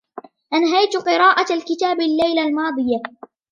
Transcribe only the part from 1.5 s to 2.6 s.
الكتاب الليلة